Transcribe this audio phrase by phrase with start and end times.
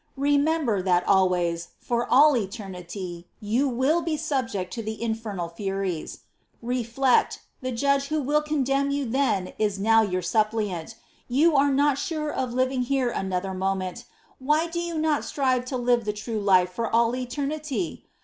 [0.17, 6.21] Remember, that always, for all eternity, you will be subject to the infernal furies!
[6.59, 11.99] Reflect— the Judge Who will condemn you then is now your Suppliant;* you are not
[11.99, 14.05] sure of living here another moment:
[14.39, 18.07] why do you not strive to live the true life for all eternity